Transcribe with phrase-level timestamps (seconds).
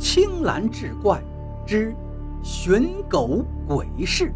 [0.00, 1.22] 青蓝志怪
[1.66, 1.94] 之
[2.42, 4.32] 寻狗鬼事。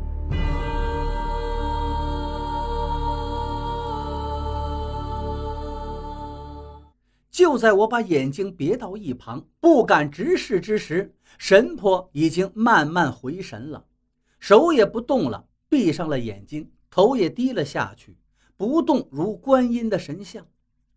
[7.30, 13.86] 就在我把眼睛别到一旁，不敢直视之时，神婆已经慢慢回神了，
[14.38, 18.18] 手也不动了，闭上了眼睛，头也低了下去，
[18.58, 20.46] 不动如观音的神像。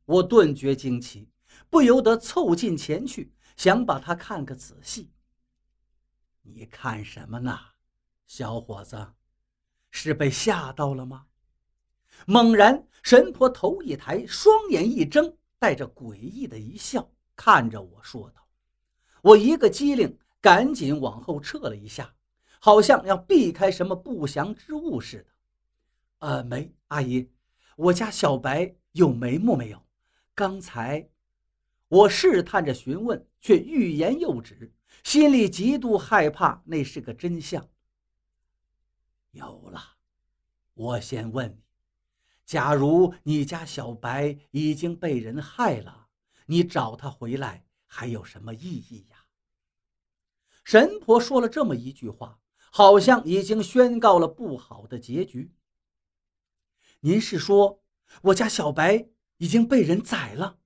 [0.04, 1.30] 我顿觉惊奇，
[1.70, 5.12] 不由得凑近前去，想把他看个仔细。
[6.44, 7.60] 你看什么呢，
[8.26, 9.14] 小伙子？
[9.92, 11.26] 是被吓到了吗？
[12.26, 15.36] 猛然，神婆头一抬，双眼一睁。
[15.60, 18.48] 带着诡异的一笑，看着我说道
[19.24, 22.14] ：“我一个机灵，赶紧往后撤了一下，
[22.60, 25.26] 好像要避开什么不祥之物似的。
[26.20, 27.32] ”“呃，没，阿姨，
[27.76, 29.84] 我家小白有眉目没有？
[30.36, 31.10] 刚才……”
[31.90, 34.74] 我试探着询问，却欲言又止，
[35.04, 37.70] 心里极度害怕那是个真相。
[39.32, 39.80] 有了，
[40.74, 41.64] 我先问你。
[42.46, 46.08] 假如你家小白已经被人害了，
[46.46, 49.26] 你找他回来还有什么意义呀？
[50.64, 52.40] 神婆说了这么一句话，
[52.72, 55.54] 好像已经宣告了不好的结局。
[57.02, 57.82] 您是说
[58.24, 59.08] 我家小白
[59.38, 60.60] 已经被人宰了？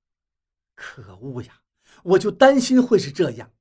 [0.76, 1.62] 可恶呀！
[2.04, 3.52] 我就担心会是这样，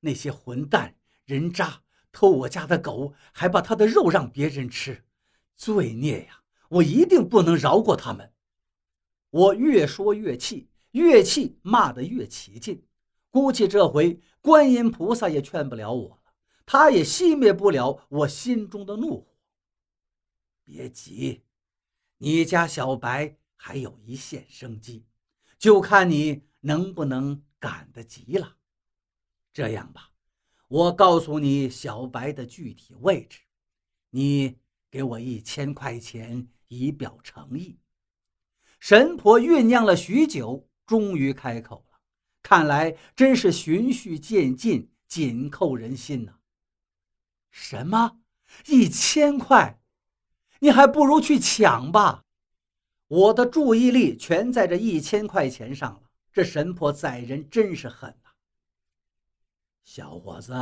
[0.00, 5.04] 那些混蛋人渣偷我家的狗，还把他的肉让别人吃，
[5.56, 6.42] 罪孽呀！
[6.68, 8.32] 我一定不能饶过他们！
[9.30, 12.84] 我越说越气，越气骂得越起劲。
[13.30, 16.32] 估计这回观音菩萨也劝不了我了，
[16.64, 19.26] 他也熄灭不了我心中的怒火。
[20.64, 21.42] 别急，
[22.18, 25.06] 你家小白还有一线生机，
[25.58, 28.56] 就看你能不能赶得及了。
[29.52, 30.10] 这样吧，
[30.68, 33.40] 我告诉你小白的具体位置，
[34.10, 34.58] 你
[34.90, 36.48] 给我一千块钱。
[36.70, 37.80] 以表诚意，
[38.78, 41.98] 神婆酝酿了许久，终于开口了。
[42.42, 46.40] 看来真是循序渐进，紧扣人心呐。
[47.50, 48.20] 什么？
[48.66, 49.80] 一千块？
[50.58, 52.26] 你还不如去抢吧！
[53.06, 56.07] 我的注意力全在这一千块钱上了。
[56.38, 58.30] 这神婆宰人真是狠呐！
[59.82, 60.54] 小伙子，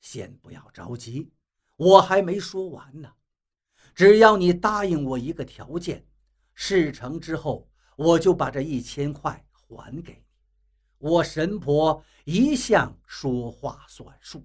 [0.00, 1.30] 先不要着急，
[1.76, 3.08] 我还没说完呢。
[3.94, 6.04] 只要你答应我一个条件，
[6.54, 10.24] 事成之后，我就把这一千块还给你。
[10.98, 14.44] 我神婆一向说话算数。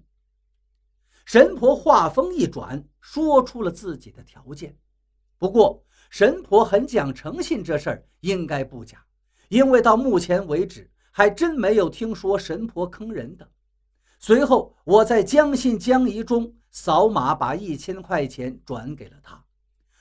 [1.24, 4.78] 神婆话锋一转，说出了自己的条件。
[5.38, 9.04] 不过，神婆很讲诚信，这事儿应该不假，
[9.48, 13.48] 因为到目前为止，还真没有听说神婆坑人的。
[14.18, 16.54] 随后，我在将信将疑中。
[16.70, 19.42] 扫码把一千块钱转给了他，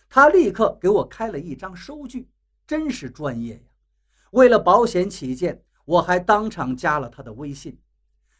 [0.09, 2.29] 他立刻给我开了一张收据，
[2.67, 3.71] 真是专业呀！
[4.31, 7.79] 为了保险起见，我还当场加了他的微信。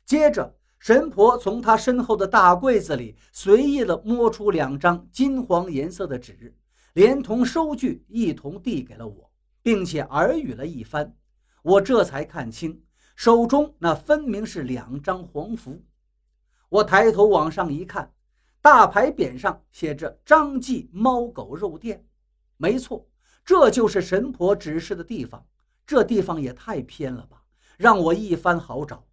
[0.06, 6.54] 接着，神婆从他身后的大柜子里随意地摸出两张金黄颜色的纸，
[6.94, 9.27] 连同收据一同递给了我，
[9.68, 11.14] 并且耳语了一番。
[11.62, 12.82] 我这才看清，
[13.18, 15.84] 手中那分明是两张黄符。
[16.70, 18.14] 我抬头往上一看。
[18.62, 22.06] 大牌匾上写着“张记猫狗肉店”，
[22.56, 23.06] 没错，
[23.44, 25.46] 这就是神婆指示的地方。
[25.86, 27.44] 这地方也太偏了吧，
[27.78, 29.06] 让我一番好找。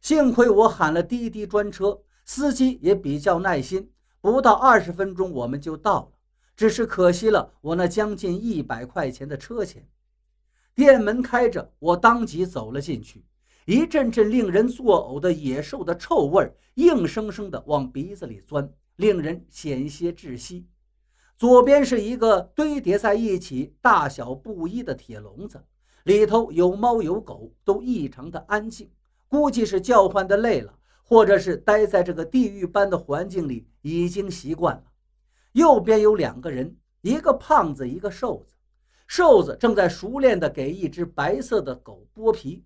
[0.00, 3.90] 幸亏我喊了滴滴专车，司机也比较耐心，
[4.20, 6.12] 不到二十分钟我们就到了。
[6.54, 9.88] 只是可惜了我那将近一百块钱的车钱。
[10.76, 13.24] 店门开着，我当即走了进去，
[13.64, 18.72] 一阵阵令人作呕的野兽的臭味硬生生地往鼻子里钻。
[18.96, 20.66] 令人险些窒息。
[21.36, 25.62] 左边是一个堆叠在一起、大小不一的铁笼子，
[26.04, 28.90] 里头有猫有狗，都异常的安静，
[29.28, 34.84] 估计是叫唤的累了，或者是待在这个地狱般的环境里已经习惯了。
[35.52, 38.55] 右边有两个人，一个胖子，一个瘦子。
[39.06, 42.64] 瘦子正在熟练地给一只白色的狗剥皮，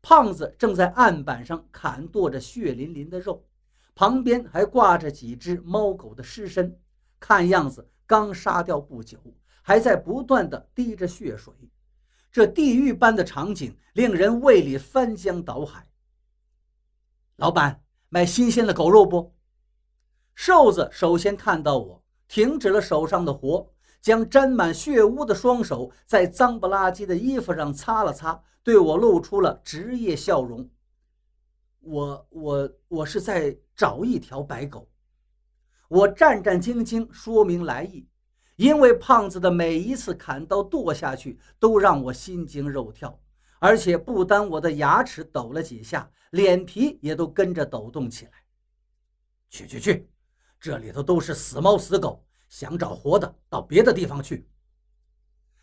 [0.00, 3.44] 胖子正在案板上砍剁着血淋淋的肉。
[3.94, 6.80] 旁边还挂着几只猫狗的尸身，
[7.20, 9.18] 看样子刚杀掉不久，
[9.60, 11.52] 还在不断的滴着血水。
[12.30, 15.86] 这地狱般的场景令人胃里翻江倒海。
[17.36, 19.34] 老板，买新鲜的狗肉不？
[20.34, 23.71] 瘦子首先看到我，停止了手上的活，
[24.02, 30.68] 将沾满血污的双手在脏不拉几的衣服上擦了擦，对我露出了职业笑容。
[31.78, 34.88] 我我我是在找一条白狗。
[35.88, 38.08] 我战战兢兢说明来意，
[38.56, 43.20] 因为胖子的每一次砍刀剁下去，都让我心惊肉跳，
[43.60, 48.32] 而且不单我的牙齿抖了几下，脸皮也都跟着抖动起来。
[49.50, 50.08] 去去去，
[50.58, 54.46] 这里头都是死猫死狗，想找活的到别的地方去。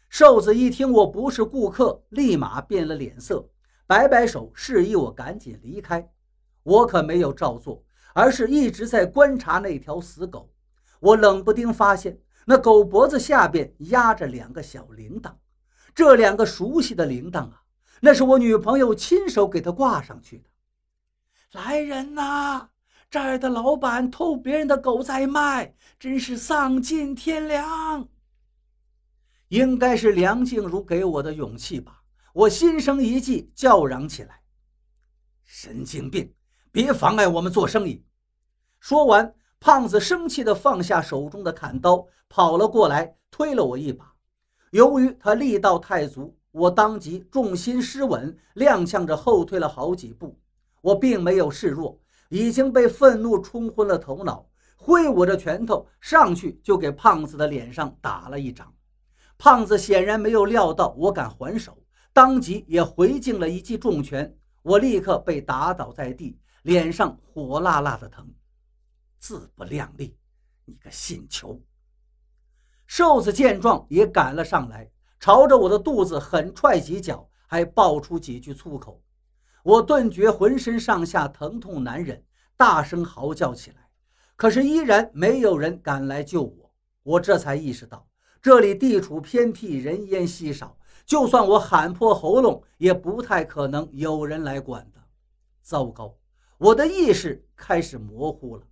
[0.10, 3.48] 瘦子一听我不是顾客，立马变了脸色，
[3.86, 6.12] 摆摆手示意我赶紧离开。
[6.64, 7.84] 我可没有照做。
[8.14, 10.52] 而是一直在观察那条死狗，
[11.00, 15.32] 我冷不丁发现那狗脖子下边压着两个小铃铛，
[15.94, 17.62] 这两个熟悉的铃铛啊，
[18.02, 20.50] 那是我女朋友亲手给它挂上去的。
[21.52, 22.70] 来人呐，
[23.10, 28.08] 这儿的老板偷别人的狗在卖，真是丧尽天良。
[29.48, 32.04] 应该是梁静茹给我的勇气吧，
[32.34, 34.42] 我心生一计，叫嚷起来
[35.44, 36.32] ：“神经病！”
[36.72, 38.06] 别妨碍我们做生意！
[38.80, 44.14] 说完，胖子生气地放下手中的砍刀，跑了过来，推了我一把。
[44.70, 50.40] 由于他力道太足，我当即重心失稳，踉跄着后退了好几步。
[50.82, 58.74] 我并没有示弱，已经被愤怒冲昏了头脑，挥舞着拳头上去就给胖子的脸上打了一掌。
[59.38, 61.78] 胖子显然没有料到我敢还手，
[62.14, 64.36] 当即也回敬了一记重拳。
[64.64, 66.40] 我立刻被打倒在地。
[66.64, 68.30] 脸上火辣辣的疼，
[69.18, 70.18] 自不量力，
[70.66, 71.58] 你个信球！
[72.86, 74.92] 瘦子见状也赶了上来，
[75.22, 79.02] 朝着我的肚子狠踹几脚，还爆出几句粗口。
[79.64, 82.24] 我顿觉浑身上下疼痛难忍，
[82.56, 83.78] 大声嚎叫起来。
[84.36, 86.72] 可是依然没有人敢来救我。
[87.04, 88.08] 我这才意识到，
[88.42, 95.02] 这里地处偏僻，人烟稀少，就算我喊破喉咙，也不太可能有人来管的。
[95.62, 96.16] 糟糕！
[96.58, 98.64] 我的意识开始模糊了，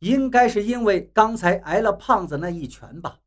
[0.00, 3.18] 应该是因为刚才挨了胖子那一拳吧。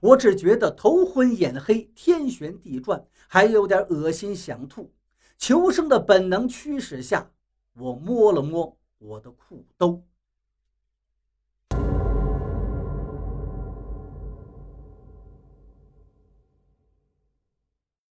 [0.00, 4.92] 我只觉得头昏眼黑，天旋地转，还有点恶心，想吐。
[5.42, 7.28] 求生的本能驱使下，
[7.74, 10.00] 我摸了摸我的裤兜。